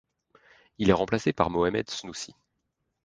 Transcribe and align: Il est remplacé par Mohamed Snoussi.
Il 0.79 0.89
est 0.89 0.93
remplacé 0.93 1.31
par 1.31 1.51
Mohamed 1.51 1.87
Snoussi. 1.87 2.33